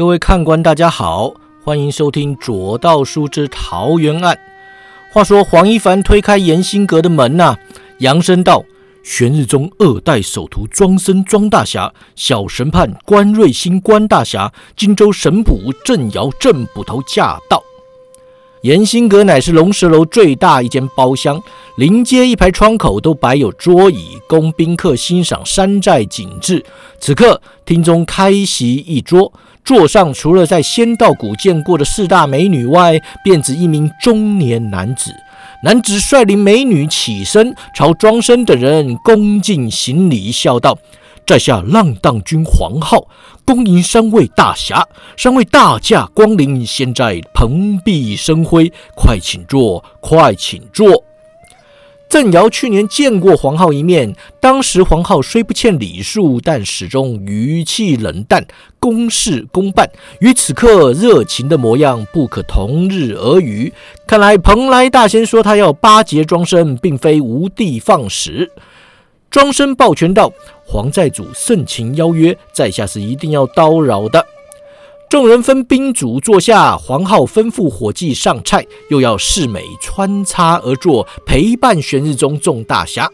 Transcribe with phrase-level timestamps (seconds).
[0.00, 4.34] 各位看官，大家好，欢迎收听《左道书之桃园案》。
[5.12, 7.54] 话说黄一凡推开严兴阁的门呐，
[7.98, 8.64] 扬声道
[9.04, 17.62] ：“玄日宗二代首徒庄生庄大侠，小神判关瑞兴关大侠，荆州神捕郑尧郑捕头驾到。”
[18.62, 21.42] 严兴阁乃是龙蛇楼最大一间包厢，
[21.76, 26.64] 临街一排窗口都摆有桌椅，供宾客欣赏山寨景致。
[26.98, 29.30] 此刻厅中开席一桌。
[29.70, 35.14] 座上除了在仙道谷见过的四大美女外，便只一名中年男子。
[35.62, 40.76] 男子率领美女起身，朝庄生等人恭敬行礼，笑道
[41.24, 43.06] ：“在下浪荡君黄浩，
[43.44, 44.84] 恭迎三位大侠，
[45.16, 51.04] 三位大驾光临，现在蓬荜生辉，快请坐，快请坐。”
[52.10, 58.44] 郑尧去年见过黄浩一面，当时黄浩虽不欠礼数，但始终语气冷淡，
[58.80, 59.88] 公事公办，
[60.18, 63.72] 与此刻热情的模样不可同日而语。
[64.08, 68.50] 看来蓬莱大仙说他要巴结庄生，并非无的放矢。
[69.30, 70.32] 庄生抱拳道
[70.66, 74.26] ：“黄寨主盛情邀约，在下是一定要叨扰的。”
[75.10, 83.10] 众人分宾主坐下，黄浩吩咐伙计上菜，又要侍美穿插而坐，陪伴玄日宗众大侠。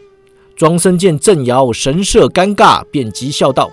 [0.55, 3.71] 庄生见郑瑶神色尴尬，便急笑道：“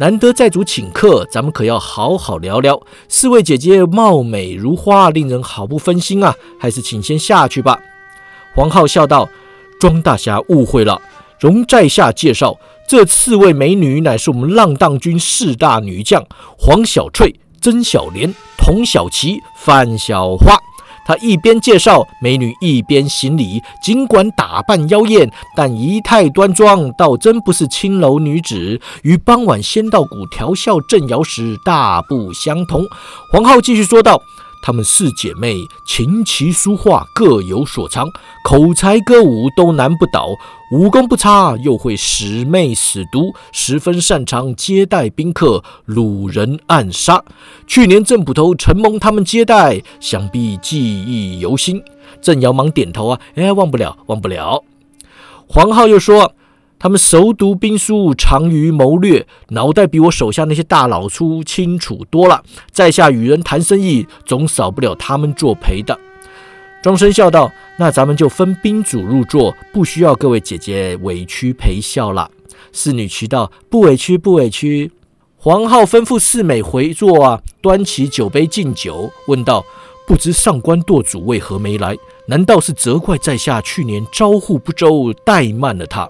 [0.00, 2.82] 难得寨主请客，咱们可要好好聊聊。
[3.06, 7.78] 四位姐姐貌美如花，令人好不分心啊，还是请先下去吧。”
[8.52, 9.28] 黄浩笑道
[9.78, 11.00] ：“庄大侠误会了，
[11.38, 16.26] 容在下介绍，这四位美女乃是我们浪荡军四大女将，
[16.58, 20.56] 黄小翠。”曾小莲、童小琪、范小花，
[21.04, 23.62] 他一边介绍美女，一边行礼。
[23.82, 32.86] 尽管打扮妖艳，但仪态端庄，倒真不是青楼女子，与傍晚仙道谷调笑正瑶时大不相同。
[33.30, 34.20] 黄浩继续说道。
[34.62, 38.08] 她们四姐妹琴棋书画各有所长，
[38.44, 40.28] 口才歌舞都难不倒，
[40.72, 47.24] 武功不差，又会使媚使毒，十分擅长接待宾客、掳人暗杀。
[47.66, 51.82] 去年郑捕头承蒙他们接待，想必记忆犹新。
[52.20, 54.62] 郑瑶忙点头啊，哎，忘不了，忘不了。
[55.46, 56.34] 黄浩又说。
[56.82, 62.42] 他们熟读兵书，长于谋略，脑袋比我手下那些大老粗清楚多了。
[62.72, 66.00] 在下与人谈生意，总少不了他们作陪的。
[66.82, 72.30] 庄生笑道：“那咱们就分宾主入座，不需要各位姐姐委屈陪笑了。”
[72.72, 74.90] 侍女齐道：“不委屈，不委屈。”
[75.36, 79.62] 黄浩吩咐侍美回座啊，端起酒杯敬酒，问道
[80.08, 81.94] ：“不知上官舵主为何没来？
[82.26, 86.08] 难道是责怪在下去年招呼不周，怠慢了他？”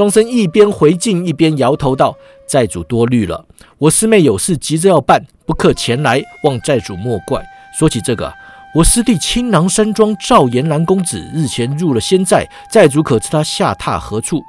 [0.00, 2.16] 庄生一边回敬，一边摇头道
[2.48, 3.44] ：“寨主多虑了，
[3.76, 7.44] 我师妹有事急着要办，不克前来，望寨主莫怪。
[7.78, 8.32] 说起这个，
[8.74, 14.42] 我师弟青囊山庄赵延兰公子日前入了仙寨，寨主可知他下榻何处？”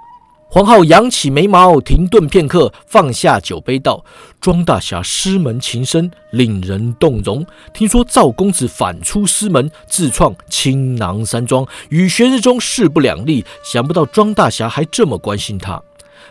[0.53, 4.03] 黄浩扬起眉毛，停顿片刻，放下酒杯道
[4.41, 7.45] ：“庄大侠师门情深，令人动容。
[7.73, 13.45] 听说赵公子反出师门，自创青囊山庄，与玄日宗势不两立。
[13.63, 15.81] 想不到庄大侠还这么关心他。”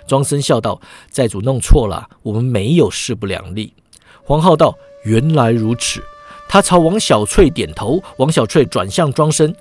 [0.06, 0.78] 庄生笑道
[1.10, 3.72] ：“寨主弄错了，我们没有势不两立。”
[4.22, 6.04] 黄浩道：“原来如此。”
[6.47, 9.54] 他朝王小翠点头，王小翠转向庄生。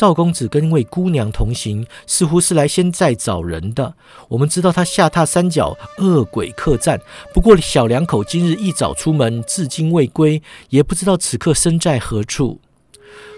[0.00, 3.92] 赵公子跟一位姑娘同行，似乎是来仙寨找人的。
[4.28, 6.98] 我们知道他下榻山脚恶鬼客栈，
[7.34, 10.40] 不过小两口今日一早出门，至今未归，
[10.70, 12.62] 也不知道此刻身在何处。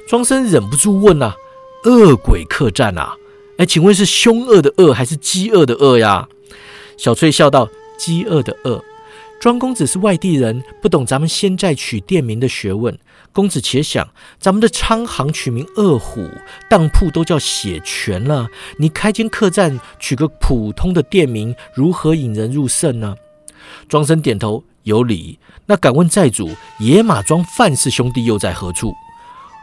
[0.08, 1.34] 庄生忍不住问啊
[1.82, 3.16] ：“恶鬼客栈啊？
[3.58, 6.28] 哎，请问是凶恶的恶，还是饥饿的饿呀？”
[6.96, 7.68] 小翠笑道
[7.98, 8.84] ：“饥饿的饿。”
[9.42, 12.96] 庄公子是外地人，不懂咱们现在取店名的学问。
[13.32, 14.08] 公子且想，
[14.38, 16.30] 咱们的昌行取名恶虎，
[16.70, 18.46] 当铺都叫血泉了，
[18.78, 23.16] 你开间客栈取个普通的店名，如何引人入胜呢？
[23.88, 25.40] 庄生点头，有理。
[25.66, 26.48] 那敢问寨主，
[26.78, 28.94] 野马庄范氏兄弟又在何处？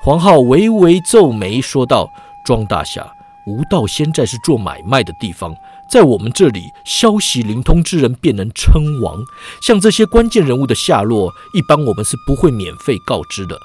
[0.01, 2.09] 黄浩微微皱眉说道
[2.43, 3.09] ：“庄大侠，
[3.47, 5.55] 无道仙寨是做买卖的地方。”
[5.91, 9.23] 在我们这里，消息灵通之人便能称王。
[9.61, 13.57] 像这些关键人物的下落，一般我们是不会免费告知的。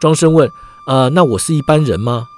[0.00, 0.48] 庄生问
[0.86, 2.28] ：“呃，那我是一般人吗？”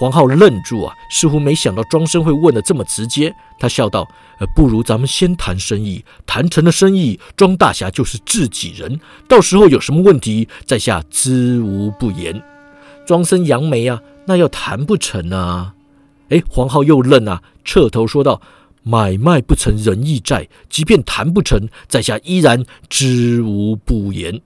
[0.00, 3.34] 黄浩愣住啊，似乎没想到庄生会问的这么直接。
[3.58, 4.06] 他笑道
[4.38, 9.00] ：“呃，不如咱们先谈生意，谈成了生意，庄大侠就是自己人。
[9.26, 12.42] 到时候有什么问题，在下知无不言。”
[13.06, 15.74] 庄生扬眉啊，那要谈不成啊？
[16.30, 18.40] 哎，黄浩又愣啊，侧头说道
[18.82, 24.40] ：“买卖不成仁义债，即便谈不成，在下依然知无不言。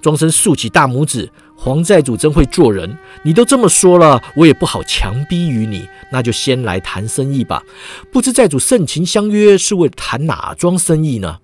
[0.00, 2.96] 庄生竖起大拇指，黄债主真会做人。
[3.22, 7.62] 你都这么说了，我也不好强逼于你，那就先来谈生意吧。
[8.10, 11.38] 不知债主盛情相约，是为谈哪桩生意呢？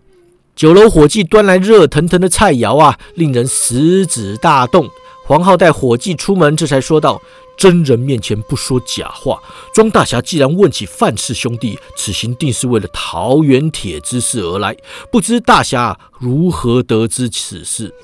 [0.55, 4.89] 酒楼伙计端来热腾腾的菜肴啊，令人食指大动。
[5.27, 7.21] 黄浩带伙计出门，这才说道
[7.57, 9.39] ：“真人面前不说假话。
[9.75, 14.77] 庄大侠既然问起范氏兄弟，此行定是为了桃园铁之事而来。
[15.11, 17.95] 不知大侠如何得知此事？”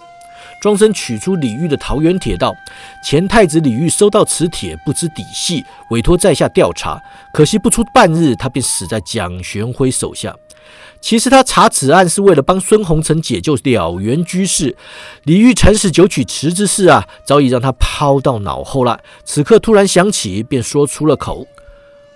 [0.61, 2.55] 庄生取出李煜的桃园铁道
[3.05, 7.01] ：“前太子李煜收到此帖，不知底细，委托在下调查。
[7.33, 10.33] 可惜不出半日，他便死在蒋玄辉手下。
[11.03, 14.75] 其实他查此案是为了帮孙洪成解救了缘居士。
[15.25, 19.01] 李煜惨死九曲池之事啊，早已让他抛到脑后了。
[19.25, 21.47] 此刻突然想起，便说出了口。”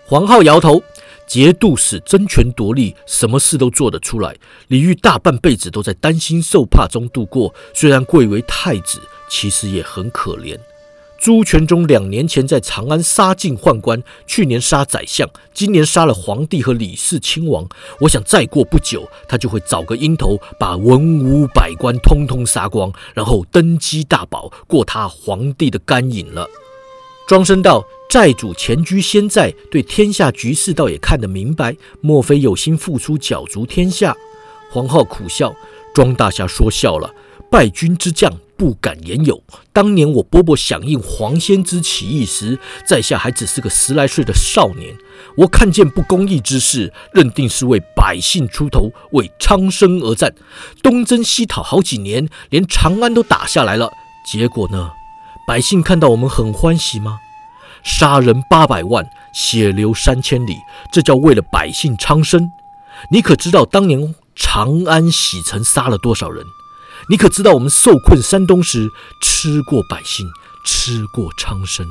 [0.06, 0.82] 黄浩摇头。
[1.26, 4.36] 节度使争权夺利，什么事都做得出来。
[4.68, 10.56] 李煜大半辈子都在担心受怕中度过，虽然贵为太子，其实也很可怜。
[11.18, 17.66] 朱全忠两年前在长安杀尽宦官，去年杀宰相，今年杀了皇帝和李氏亲王。
[18.00, 26.48] 我想再过不久，他就会找个阴头，把文武百官通通杀光，然后登基大宝，过他皇帝的干瘾了。
[27.26, 27.84] 庄生道。
[28.08, 31.76] 债主前居先在，对天下局势倒也看得明白。
[32.00, 34.16] 莫非有心付出，角逐天下？
[34.70, 35.52] 黄浩苦笑
[35.92, 37.12] ：“庄大侠说笑了。
[37.50, 39.42] 败军之将不敢言有。
[39.72, 44.94] 当年我伯伯响应黄仙之起义时，在下还只是个十来岁的少年。
[45.36, 50.34] 我看见不公义之事，认定是为百姓出头，为苍生而战。
[50.82, 53.90] 东征西讨好几年，连长安都打下来了。
[54.30, 54.90] 结果呢？
[55.46, 57.18] 百姓看到我们很欢喜吗？”
[57.84, 60.56] 杀人八百万，血流三千里，
[60.90, 62.50] 这叫为了百姓苍生。
[63.10, 66.44] 你可知道当年长安洗城杀了多少人？
[67.08, 70.26] 你可知道我们受困山东时吃过百姓，
[70.64, 71.86] 吃过苍生？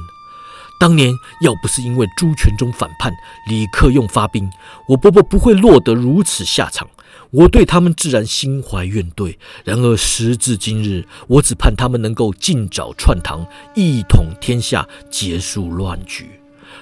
[0.77, 3.13] 当年要不是因为朱全忠反叛，
[3.47, 4.49] 李克用发兵，
[4.89, 6.89] 我伯伯不会落得如此下场。
[7.31, 16.41] 我对他们自然心怀怨怼，然而时至今日，我只盼他们能够尽早篡唐，一统天下，结束乱局。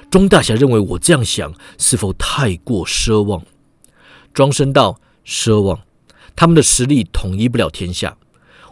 [0.09, 3.43] 庄大侠认为我这样想是否太过奢望？
[4.33, 5.81] 庄生道：奢望，
[6.35, 8.17] 他们的实力统一不了天下。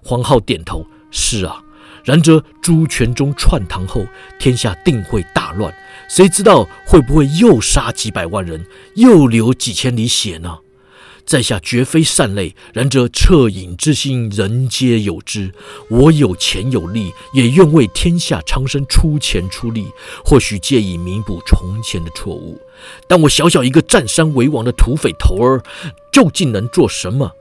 [0.03, 1.63] 黄浩点头：是啊。
[2.03, 4.07] 然则朱全忠篡唐后，
[4.39, 5.71] 天下定会大乱，
[6.09, 8.65] 谁知道会不会又杀几百万人，
[8.95, 10.57] 又流几千里血呢？
[11.23, 15.53] 在下绝非善类，然则恻隐之心，人皆有之。
[15.91, 19.85] 我有钱有力，也愿为天下苍生出钱出力，
[20.25, 22.59] 或许借以弥补从前的错误。
[23.07, 25.61] 但我小小一个占山为王的土匪头儿，
[26.11, 27.31] 究竟能做什么？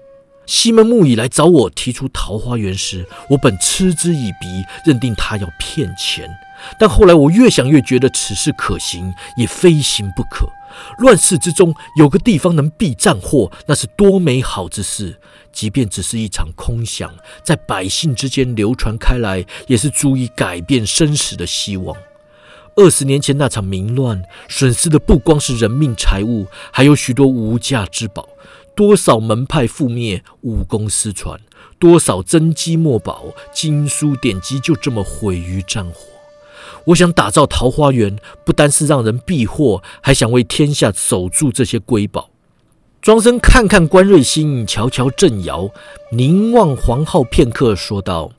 [0.50, 6.28] 西门木以来找我提出桃花源时，我本嗤之以鼻，认定他要骗钱。
[6.76, 10.48] 但后来我越想越觉得此事可行，也非行不可。
[10.98, 15.20] 乱世之中，有个地方能避战祸，那是多美好之事！
[15.52, 17.14] 即便只是一场空想，
[17.44, 21.96] 在百姓之间流传开来，也是足以改变生死的希望。
[22.74, 28.28] 二十年前那场民乱，损失的不光是人命财物，还有许多无价之宝。
[28.80, 31.36] 多少门派覆灭，武功失传；
[31.78, 36.06] 多少真迹墨宝、经书典籍就这么毁于战火。
[36.86, 42.30] 我想打造桃花源，不单是让人避祸，还想为天下守住这些瑰宝。
[43.02, 45.68] 庄生看看关瑞兴，瞧瞧郑瑶，
[46.12, 48.32] 凝望黄浩片刻，说道：“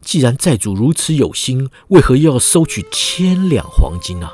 [0.00, 4.32] 既然债主如此有心，为何又要收取千两黄金啊？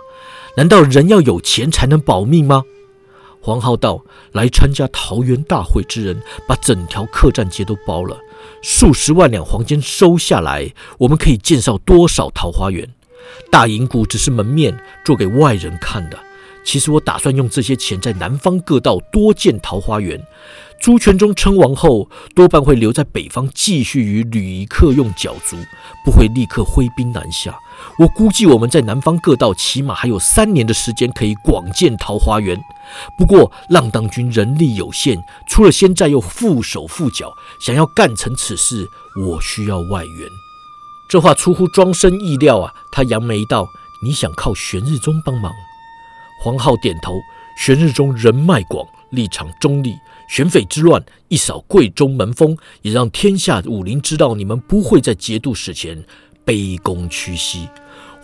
[0.56, 2.62] 难道人要有钱才能保命吗？”
[3.40, 8.18] 黄浩道：“来参加桃园大会之人，把整条客栈街都包了，
[8.62, 12.88] 数十万两黄金收下来，我们可以建造多少桃花源？”
[13.50, 16.18] 大银谷只是门面，做给外人看的。
[16.64, 20.20] 其实我打算用这些钱在南方各道多建桃花源。
[20.80, 25.56] 朱全忠称王后，多半会留在北方继续与吕克用角逐，
[26.04, 27.58] 不会立刻挥兵南下。
[27.98, 32.58] 我估计我们在南方各道起码还有三年的时间可以广建桃花源。
[33.16, 35.16] 不过浪荡军人力有限，
[35.48, 38.88] 出了仙寨又缚手缚脚，想要干成此事，
[39.26, 40.28] 我需要外援。
[41.08, 42.70] 这话出乎庄生意料啊！
[42.92, 43.66] 他扬眉道
[44.04, 45.50] ：“你想靠玄日宗帮忙？”
[46.44, 47.14] 黄浩点头
[47.58, 49.94] ：“玄日宗人脉广，立场中立。
[50.28, 56.04] 玄匪之乱一扫贵中门风，也让天下武林知道你们不会在节度使前
[56.44, 57.68] 卑躬屈膝。”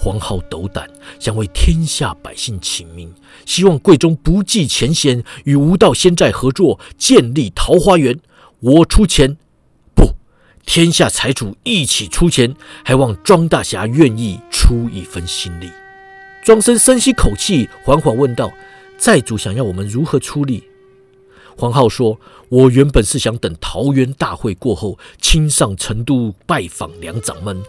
[0.04, 0.86] 黄浩斗胆，
[1.18, 3.10] 想为天下百姓请命，
[3.46, 8.20] 希望贵中不计前嫌，与吴道仙寨合作，建立桃花源。
[8.60, 9.38] 我出钱，
[9.94, 10.10] 不，
[10.66, 15.70] 天下财主一起出钱，还望庄大侠愿意出一分心力。
[16.44, 18.52] 庄生深吸口气，缓缓问道
[18.98, 20.64] ：“寨主想要我们如何出力？”
[21.56, 22.18] 黄浩说
[22.50, 27.62] ：“我原本是想等桃园大会过后，亲上成都拜访梁掌门，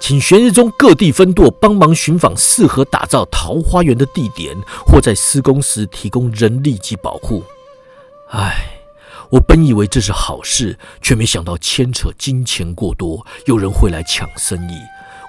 [0.00, 7.42] 请玄日宗各地分舵帮忙寻访适合打造桃花源的地点，或在施工时提供人力及保护。
[8.30, 8.80] 唉，
[9.30, 14.78] 我本以为这是好事，却没想到牵扯金钱过多，有人会来抢生意。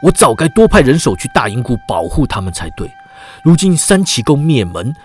[0.04, 2.90] 我早该多派人手去大营谷保护他们才对。
[3.44, 4.96] 如今三奇宫灭门。”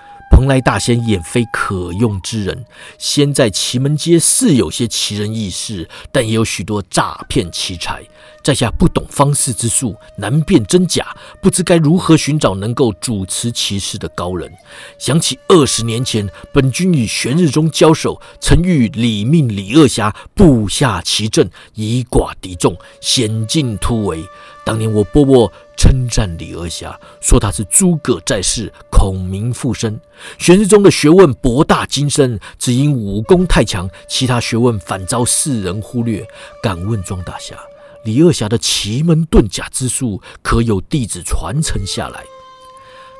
[0.42, 2.64] 蓬莱大仙也非可用之人，
[2.98, 8.02] 先在奇门街是有些奇人异事，但也有许多诈骗奇才。
[8.42, 11.06] 在下不懂方士之术，难辨真假，
[11.40, 14.52] 不知该如何寻找能够主持奇事的高人。
[14.98, 24.24] 想起二十年前，本君与玄日宗交手，曾遇李命李二侠布下奇阵，以寡敌众，险境突围。
[24.64, 30.00] 当年我伯伯称赞李二侠，说他是诸葛在世，孔明附身。
[30.38, 36.24] 玄日宗的学问博大精深，只因武功太强，其他学问反遭世人忽略。
[36.62, 37.56] 敢问庄大侠，
[38.04, 42.24] 李二侠的奇门遁甲之术，可有弟子传承下来？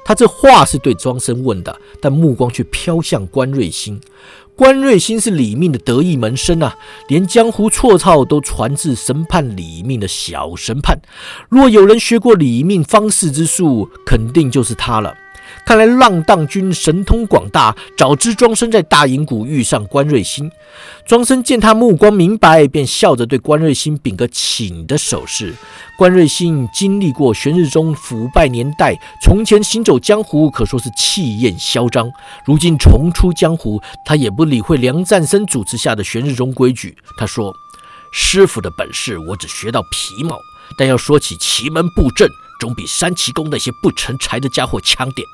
[0.05, 4.01] 他这话是对庄生问的，但目光却飘向关瑞星。
[4.57, 6.77] 关瑞星是李命的得意门生啊，
[7.09, 11.01] 连江湖绰号都传至神判李命的小神判。
[11.49, 15.15] 若有人学过李命方士之术，肯定就是他了。
[15.65, 20.51] 看来浪荡君神通广大，早知庄生在大营谷遇上关瑞星。
[21.07, 25.55] 庄生见他目光明白，便笑着对关瑞星比个请的手势。
[25.97, 32.11] 关瑞星经历过玄日宗腐败年代，从前行走江湖可说是气焰嚣张。
[32.45, 36.97] 如今重出江湖，他也不理会梁赞生主持下的玄日宗规矩。
[37.17, 37.55] 他说
[38.13, 40.37] ：“师傅的本事我只学到皮毛，
[40.77, 42.29] 但要说起奇门布阵。”
[42.63, 45.27] 总比三奇宫那些不成才的家伙强点。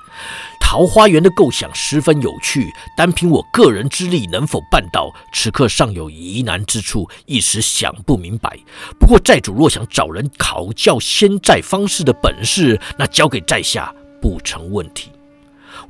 [0.59, 8.59] 桃花源的构想十分有趣，单凭我个人之力能否办到，此刻尚有疑难之处，一时想不明白。
[8.99, 15.13] 不过寨主若想找人考教仙寨方式的本事，那交给在下不成问题。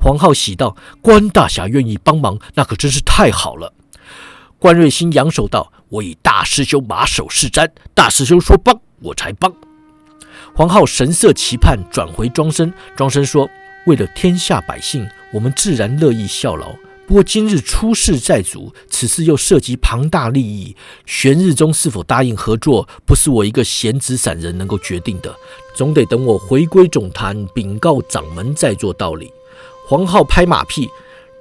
[0.01, 3.73] 黄浩喜道：“关大侠愿意帮忙，那可真是太好了。”
[4.59, 9.53] 关瑞兴扬手道：“我以大师兄马首是瞻，大师兄说帮，我才帮。”
[10.59, 12.73] 黄浩神色期盼，转回庄生。
[12.93, 13.49] 庄生说
[13.87, 16.75] ：“为了天下百姓，我们自然乐意效劳。
[17.07, 20.75] 不过今日出事在主，此事又涉及庞大利益，
[21.05, 25.33] 玄日宗是否答应合作，不是我一个闲职散人能够决定的。
[25.77, 29.31] 总得等我回归总坛，禀告掌门再做道理。”
[29.87, 30.89] 黄浩拍马屁：“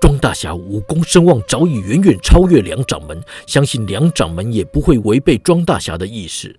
[0.00, 6.54] 庄大侠武功声望早已远远超越梁掌门，相信梁掌门也不会违背庄大侠的意思。”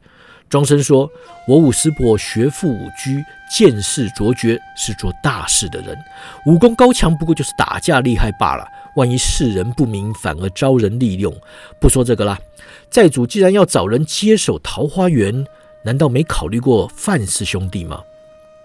[0.49, 1.09] 庄生说
[1.47, 3.23] ：“我武师伯学富五居，
[3.55, 5.95] 见识卓绝，是做大事的人。
[6.47, 8.67] 武功高强，不过就是打架厉害罢了。
[8.95, 11.31] 万一世人不明，反而招人利用。
[11.79, 12.39] 不说这个啦，
[12.89, 15.45] 寨主既然要找人接手桃花源，
[15.83, 18.01] 难道没考虑过范氏兄弟吗？”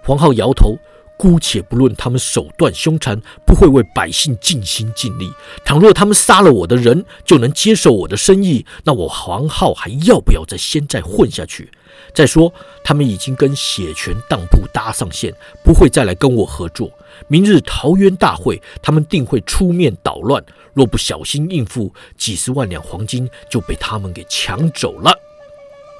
[0.02, 0.78] 黄浩摇头。
[1.16, 5.32] 姑且不论他们手段凶残，不会为百姓尽心尽力。
[5.64, 11.70] 倘若他们杀了我的人，就能接受我的生意，那我黄浩还要不要在仙寨混下去？
[12.12, 12.52] 再说，
[12.82, 15.32] 他们已经跟血泉当铺搭上线，
[15.64, 16.90] 不会再来跟我合作。
[17.28, 20.44] 明日桃园大会，他们定会出面捣乱。
[20.72, 25.16] 若不小心应付，几十万两黄金就被他们给抢走了。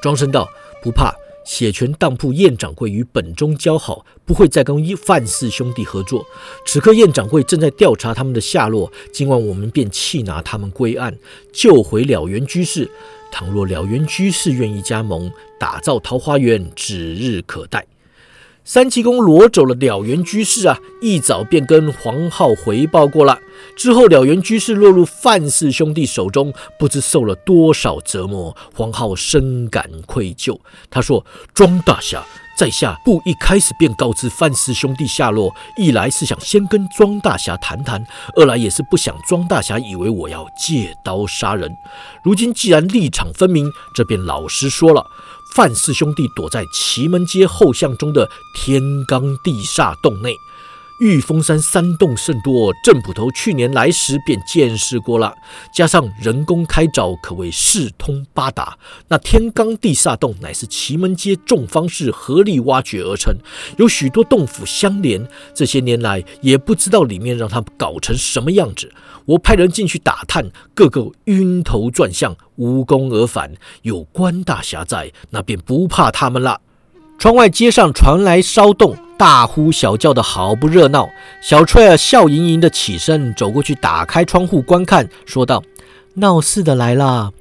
[0.03, 0.49] 庄生道
[0.83, 1.15] ：“不怕。”
[1.45, 6.27] 血泉当铺燕掌柜与本忠交好，不会再跟范氏兄弟合作。
[6.67, 11.17] 此刻燕掌柜正在调查他们的下落，今晚我们便弃拿他们归案，
[11.53, 12.91] 救回了原居士。
[13.31, 17.85] 倘若了原居士愿意加盟，打造桃花源，指日可待。
[18.67, 23.39] 三七公挪走了了缘居士啊，一早便跟黄浩回报过了。
[23.77, 30.59] 之后了缘居士落入范氏兄弟手中，不知受了多少折磨，黄浩深感愧疚。
[30.91, 32.25] 他说：“庄大侠，
[32.59, 38.03] 在下不一开始便告知范氏兄弟下落，一来是想先跟庄大侠谈谈，
[38.35, 41.71] 二来也是不想庄大侠以为我要借刀杀人。
[42.25, 45.05] 如今既然立场分明，这便老实说了。”
[45.53, 50.35] 范氏兄弟躲在奇门街后巷中的天罡地煞洞内，
[51.01, 55.35] 玉峰山山洞甚多，郑捕头去年来时便见识过了。
[55.73, 58.79] 加上人工开凿，可谓四通八达。
[59.09, 63.37] 那天罡地煞洞乃是奇门街众方士合力挖掘而成，
[63.77, 65.29] 有许多洞府相连。
[65.55, 68.93] 这些年来也不知道里面让他们搞成什么样子。
[69.27, 73.53] 我派人进去打探，个个晕头转向，无功而返。
[73.83, 76.61] 有关大侠在，那便不怕他们了。
[77.19, 78.97] 窗外街上传来骚动。
[79.17, 81.09] 大呼小叫的好不热闹，
[81.41, 85.63] 小翠儿笑盈盈的起身走过去，打开窗户观看，说道
[86.15, 87.33] ：“闹事的来了。”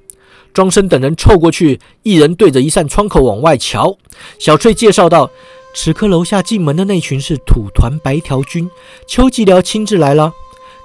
[0.53, 3.97] 庄生等人凑过去，一人对着一扇窗口往外瞧。
[4.37, 5.31] 小翠介绍道
[5.73, 8.69] ：“此刻楼下进门的那群是土团白条军，
[9.07, 10.31] 邱吉辽亲自来了。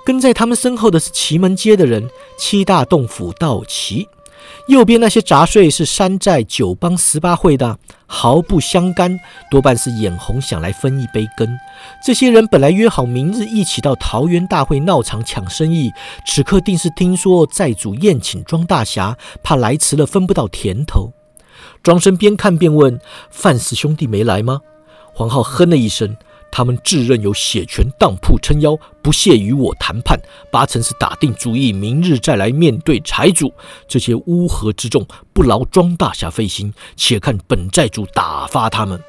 [0.08, 4.08] 跟在他们身后的是奇门街的人，七大洞府到齐。”
[4.66, 11.46] 右边那些杂碎是山寨九帮十八会的，毫不相干，多半是眼红想来分一杯羹。
[12.02, 15.92] 这些人本来约好明日一起到桃园大会闹场抢生意，
[16.24, 21.12] 此刻定是听说寨主宴请庄大侠，怕来迟了分不到甜头。
[21.82, 22.98] 庄生边看边问
[23.28, 24.62] ：“范氏兄弟没来吗？”
[25.12, 26.16] 黄浩哼了一声。
[26.50, 30.18] 他们自认有血权当铺撑腰，不屑与我谈判，
[30.50, 33.52] 八成是打定主意，明日再来面对财主。
[33.86, 39.00] 这些乌合之众，不劳庄大侠费心，且看本寨主打发他们。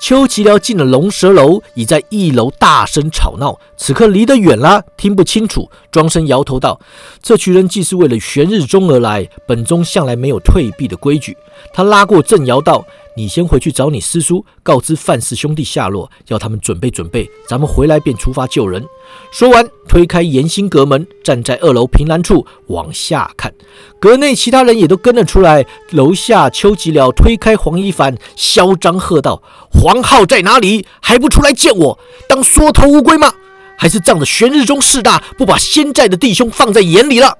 [0.00, 3.58] 邱吉辽进了龙蛇楼，已在一楼大声吵闹。
[3.76, 5.70] 此刻离得远了，听不清楚。
[5.90, 6.78] 庄生摇头道
[7.22, 11.34] ：“这群人既是为了玄日宗而来，本宗向来没有退避的规矩。”
[11.72, 12.84] 他拉过郑瑶道。
[13.16, 18.84] 你先回去找你师叔，告知范氏兄弟下落，要他们准备准备，咱们回来便出发救人。
[19.30, 23.54] 说完，推开严心阁门，站在二楼凭栏处往下看。
[24.00, 25.64] 阁内其他人也都跟了出来。
[25.90, 29.40] 楼下，邱吉了推开黄一凡，嚣张喝道
[29.70, 30.84] ：“黄浩在哪里？
[31.00, 31.98] 还不出来见我？
[32.28, 33.32] 当缩头乌龟吗？
[33.78, 37.38] 还是仗着玄日宗势大，不把仙寨的弟兄放在眼里了？”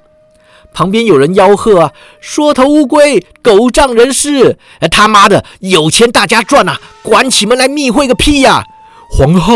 [0.74, 1.92] 旁边有人吆喝啊！
[2.20, 4.58] 缩头乌龟，狗仗人势！
[4.80, 8.64] 哎他妈的，有钱大家赚呐，关起门来密会个屁呀！
[9.10, 9.54] 黄浩，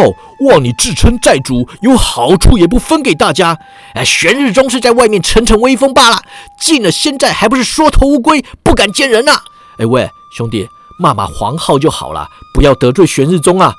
[0.48, 3.58] 望你自称寨主，有好处也不分给大家。
[3.94, 6.22] 哎，玄日宗是在外面逞逞威风罢了，
[6.60, 9.40] 进了仙寨还不是缩头乌龟，不敢见人呐！
[9.78, 10.68] 哎喂，兄弟，
[11.00, 13.74] 骂骂黄浩就好了，不要得罪玄日宗啊！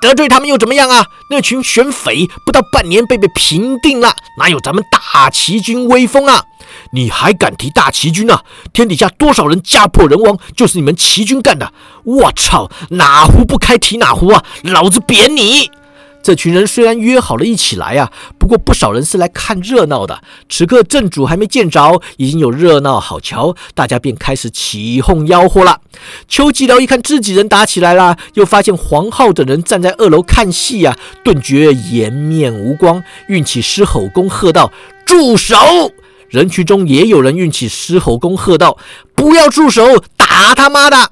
[0.00, 1.06] 得罪他们又怎么样啊？
[1.30, 6.44] 那群玄匪不到半年被被平定了，哪有咱们大齐军威风啊？
[6.92, 8.42] 你还敢提大齐军啊？
[8.72, 11.72] 天底下多少人家破人亡，就是你们齐军干的！
[12.04, 14.44] 我操，哪壶不开提哪壶啊！
[14.62, 15.70] 老子扁你！
[16.22, 20.22] 这群人虽然约好了一起来啊，不过不少人是来看热闹的。
[20.48, 25.80] 此刻正主还没见着，已经有热闹好瞧，大家便开始起哄吆喝了。
[26.28, 34.70] 邱吉辽一看自己人打起来了，又发现黄浩等人站在二楼看戏啊，顿觉颜面无光，运起狮吼功喝道
[35.06, 35.56] ：“住手！”
[36.28, 38.78] 人群中也有人运起狮吼功喝道
[39.16, 41.10] ：“不要住手，打他妈的！”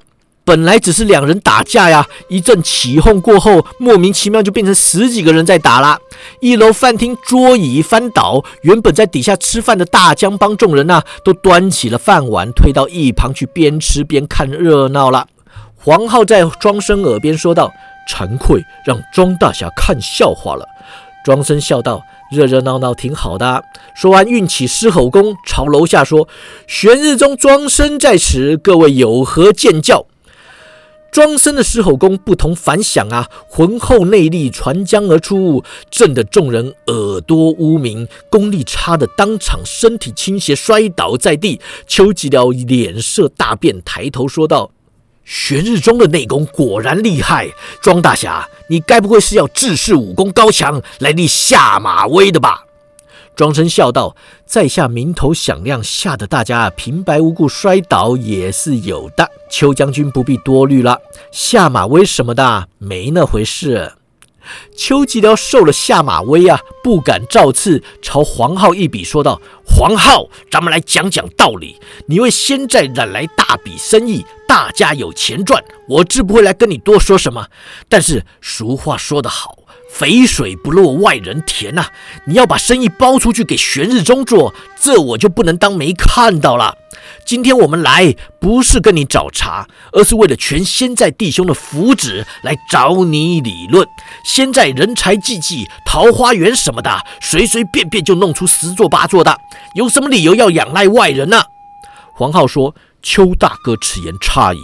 [0.48, 5.98] 本来只是两人打架呀，一阵起哄过后，莫名其妙就变成十几个人在打了。
[6.40, 15.26] 一楼饭厅桌椅翻倒，原本在底下吃饭的大江帮众人呐，都端起了饭碗推到一旁去，边吃边看热闹了。
[15.76, 17.70] 黄浩在庄生耳边说道
[18.08, 20.64] ：“惭愧，让庄大侠看笑话了。”
[21.26, 22.00] 庄生笑道
[22.32, 23.62] ：“热热闹闹挺好的。”
[23.94, 26.26] 说完，运起狮吼功，朝楼下说
[26.66, 30.06] ：“玄日宗庄生在此，各位有何见教？”
[31.10, 41.60] 庄生的狮吼功不同凡响啊，浑厚内力传江而出，震得众人耳朵乌鸣，功力差的当场身体倾斜摔倒在地。
[41.86, 44.70] 邱吉辽脸色大变，抬头说道
[45.24, 47.48] ：“玄日宗的内功果然厉害，
[47.82, 52.66] 庄大侠，你该不会是要自恃武功高强来立下马威的吧？”
[53.38, 59.30] 庄生笑道：“在下名头响亮，吓得大家平白无故摔倒也是有的。
[59.48, 63.92] 邱将军不必多虑了，下马威什么的没那回事。”
[64.76, 71.78] 邱吉辽受了下马威啊，不敢造次，朝黄浩一笔说道：“黄浩，咱们来讲讲道理。
[72.08, 77.46] 你为仙寨揽来大笔生意，大家有钱赚，我自不会来跟你多说什么。
[77.88, 79.57] 但是俗话说得好。”
[79.88, 81.86] 肥水不落外人田呐！
[82.26, 86.76] 你要把生意包出去给玄日宗做，这我就不能当没看到了。
[87.24, 93.86] 今天我们来不是跟你找茬，而是为了全仙寨弟兄的福祉来找你理论。
[94.24, 99.36] 仙寨人才济济，桃花源什么的，随随便便就弄出十座八座的，
[99.74, 101.42] 有什么理由要仰赖外人呢？
[102.12, 104.58] 黄浩说：“邱大哥此言差矣，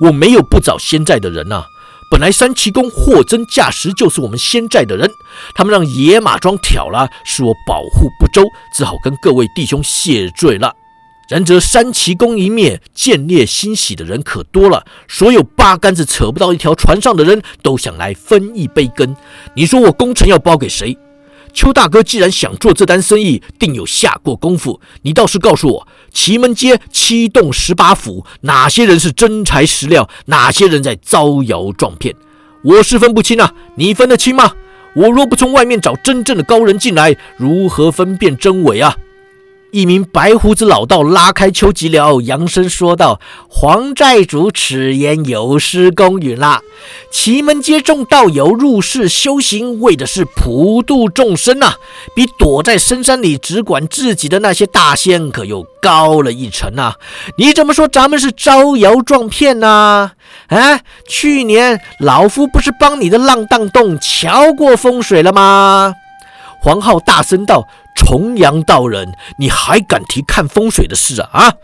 [0.00, 1.64] 我没有不找仙寨的人呐。”
[2.10, 5.08] 本来三奇公货真价实就是我们仙寨的人，
[5.54, 8.42] 他们让野马庄挑了，是我保护不周，
[8.74, 10.74] 只好跟各位弟兄谢罪了。
[11.28, 19.14] 然则三奇公一灭，见猎欣喜的人可多了，所有八竿子扯不到一条船上的人都想来分一杯羹。
[19.54, 20.98] 你说我功臣要包给谁？
[21.52, 24.80] 邱大哥既然想做这单生意，定有下过功夫。
[25.02, 32.14] 你倒是告诉我，奇门街七栋十八府，哪些人是真材实料，哪些人在招摇撞骗？
[32.62, 34.52] 我是分不清啊，你分得清吗？
[34.94, 38.96] 我若不从外面找真正的高人进来，如何分辨真伪啊？
[39.72, 46.60] 一名白胡子老道拉开邱吉辽，扬声说道：“黄寨主此言有失公允啦！
[47.12, 51.74] 奇门街众道友入世修行，为的是普度众生呐，
[52.16, 56.94] 比躲在深山里只管自己的那些大仙可又高了一层呐！
[57.36, 60.12] 你怎么说咱们是招摇撞骗呢？
[60.48, 65.94] 啊，去年老夫不是帮你的浪荡洞瞧过风水了吗？”
[66.60, 67.68] 黄浩大声道。
[67.94, 71.28] 重阳道人，你还敢提看风水的事啊？
[71.32, 71.54] 啊！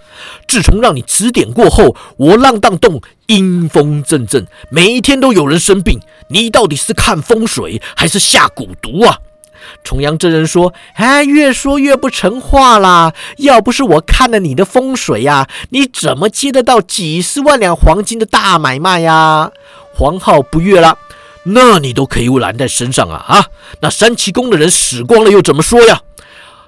[0.47, 6.01] 自从让你指点过后，我浪荡洞阴风阵阵，每一天都有人生病。
[6.29, 9.19] 你到底是看风水还是下蛊毒啊？
[9.83, 13.13] 重阳真人说：“哎，越说越不成话啦！
[13.39, 19.51] 要不是我看了你的风水呀，你怎么接得到几十万两黄金的大买卖呀？”
[19.93, 20.99] 黄浩不悦了
[21.45, 23.25] ：“那你都可以揽在身上啊！
[23.27, 23.47] 啊，
[23.81, 26.03] 那三奇宫的人死光了又怎么说呀？”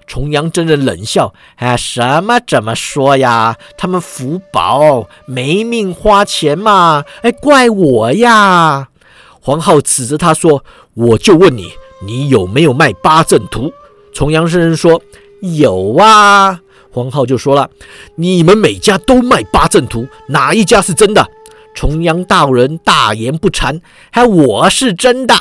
[0.09, 3.57] 重阳真人冷笑：“哎，什么怎么说呀？
[3.77, 7.05] 他们福薄，没命花钱嘛！
[7.23, 8.89] 哎，怪我呀！”
[9.41, 11.73] 黄浩指着他说：“我就问你，
[12.05, 13.71] 你有没有卖八阵图？”
[14.15, 15.03] 重阳真人说
[15.59, 17.71] ：“有啊。”黄浩就说了
[18.17, 21.29] ：“你们每家都卖八阵图，哪一家是真的？”
[21.75, 25.35] 重阳道人大言不惭：“还我是真的。”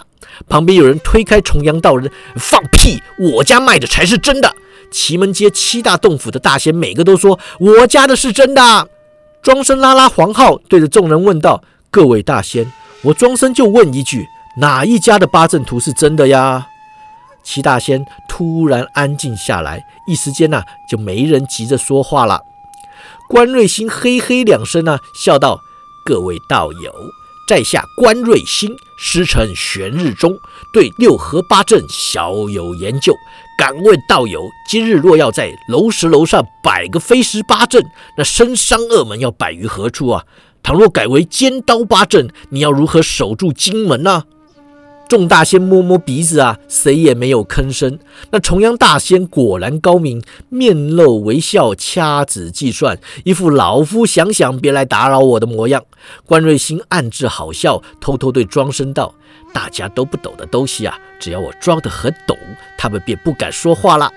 [0.48, 3.02] 旁边有人推开重阳道人，放屁！
[3.20, 4.54] 我家卖的才是真的。
[4.92, 8.88] 奇门街七大洞府的大仙，每个都说我家的是真的。
[9.42, 12.72] 庄生拉拉黄浩对着众人问道：“各位大仙，
[13.04, 14.26] 我庄生就问一句，
[14.58, 16.68] 哪一家的八阵图是真的呀？”
[17.44, 22.42] 七大仙突然安静下来，一时间呐，就没人急着说话了。
[23.30, 25.60] 关瑞兴嘿嘿两声呢，笑道
[26.06, 26.94] ：“各位道友。”
[27.48, 30.38] 在下关瑞兴，师承玄日宗，
[30.74, 33.16] 对六合八阵小有研究。
[33.58, 37.82] 敢问道友，今日若要在楼石楼上摆个飞石八阵，
[38.18, 40.26] 那深山恶门要摆于何处啊？
[40.62, 44.26] 倘若改为尖刀八阵，你要如何守住金门呢？
[45.08, 47.98] 众大仙摸摸鼻子啊，谁也没有吭声。
[48.32, 55.84] 那重阳大仙果然高明，面露微笑，掐指计算，一副老夫想想，别来打扰我的模样。
[56.26, 59.16] 关瑞兴暗自好笑，偷偷对庄生道
[59.54, 62.38] ：“大家都不懂的东西啊，只要我装得很懂，
[62.78, 64.12] 他们便不敢说话了。”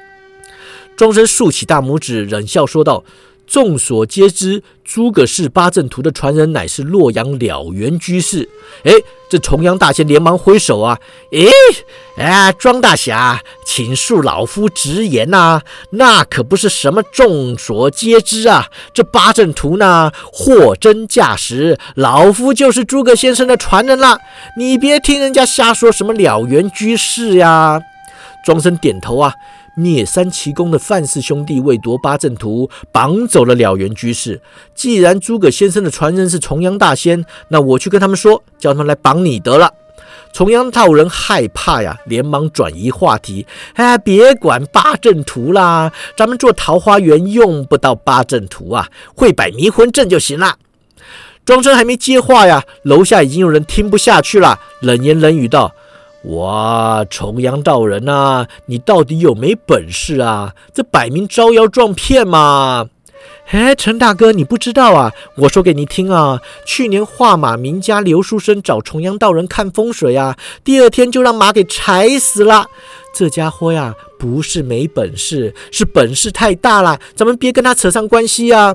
[0.96, 3.05] 庄生竖起大拇指，冷笑说道。
[3.50, 8.48] 众所皆知，诸葛氏八阵图的传人乃是洛阳了缘居士。
[8.84, 8.92] 哎，
[9.28, 10.96] 这重阳大仙连忙挥手啊！
[11.32, 18.68] 哎，哎，庄大侠，请恕老夫直言呐，那可不是什么众所皆知啊。
[18.94, 24.20] 这八阵图呢，货真价实，老夫就是诸葛先生的传人了。
[24.56, 27.80] 你别听人家瞎说什么了缘居士呀。
[28.44, 29.35] 庄生点头啊。
[29.76, 34.42] 灭三奇功的范氏兄弟为夺八阵图，绑走了了缘居士。
[34.74, 39.72] 既然诸葛先生的传人是重阳大仙，那我去跟他们说，叫他们来绑你得了。
[40.33, 50.57] 重阳道人害怕呀，连忙转移话题：“哎，别管八阵图啦，咱们做桃花源用不到八阵图啊，会摆迷魂阵就行了。”
[51.46, 55.72] 庄生还没接话呀，楼下已经有人听不下去了，冷言冷语道。
[56.24, 60.54] 哇，重阳道人呐，你到底有没本事啊？
[60.74, 62.87] 这摆明招摇撞骗嘛！
[63.50, 65.12] 哎，陈大哥，你不知道啊？
[65.37, 72.66] 我说给你听啊，去年画马名家刘书生找重阳道人看风水啊，第二天就让马给踩死了。
[73.12, 76.98] 这家伙呀，不是没本事，是本事太大了。
[77.14, 78.74] 咱们别跟他扯上关系呀。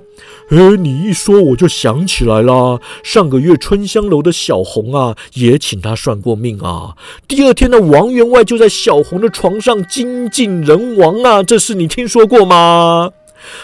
[0.50, 6.96] 哎，你一说我就想起来了，上个月春香楼的小红啊，也请他算过命啊。
[7.28, 13.12] 第二天的王员外就在小红的床上精尽人亡啊，这事你听说过吗？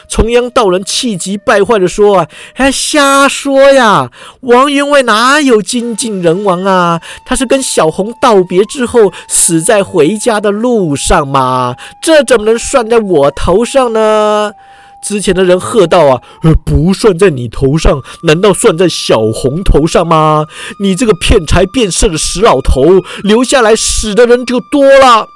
[0.07, 4.11] 重阳道人气急败坏地说：“啊，还瞎说呀！
[4.41, 7.01] 王员外哪有精尽人亡啊？
[7.25, 14.51] 他是跟小红道别之后死在回家的路上嘛，这怎么能算在我头上呢？”
[15.03, 16.21] 之前的人喝道：“啊，
[16.63, 20.45] 不算在你头上，难道算在小红头上吗？
[20.79, 25.27] 你这个骗财骗色的死老头，留下来死的人就多了。”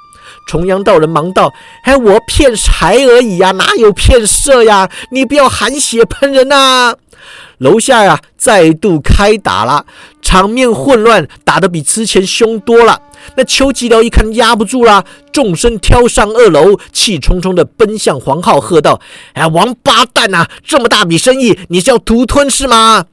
[0.46, 4.88] 重阳道人忙道：“哎，我骗财而已呀，哪有骗色呀？
[5.10, 6.94] 你不要含血喷人呐！”
[7.58, 9.84] 楼下呀，再度开打了，
[10.22, 13.00] 场面混乱，打得比之前凶多了。
[13.36, 19.00] 那邱吉辽一看压不住了，纵身跳上二楼，气冲冲地奔向黄浩，喝道
[19.34, 20.46] ：“哎，王八蛋呐！
[20.62, 23.06] 这么大笔生意，你是要独吞是吗？”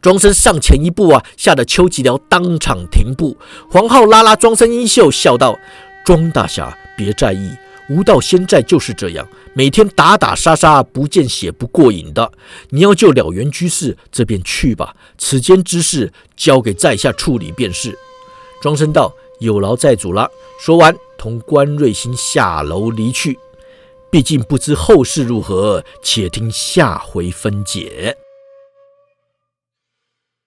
[0.00, 3.36] 庄生上前一步啊，吓得邱吉辽当场停步。
[3.70, 5.58] 黄浩拉拉庄生衣袖，笑道
[6.04, 7.50] ：“庄大侠，别在意。”
[7.90, 12.30] 无道仙寨就是这样，每天打打杀杀，不见血不过瘾的。
[12.68, 14.94] 你要救了缘居士，这便去吧。
[15.18, 17.98] 此间之事，交给在下处理便是。
[18.62, 20.30] 庄生道：“有劳寨主了。”
[20.64, 23.36] 说完，同关瑞星下楼离去。
[24.08, 28.16] 毕竟不知后事如何，且听下回分解。